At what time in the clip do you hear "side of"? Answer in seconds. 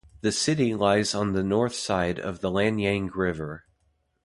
1.75-2.41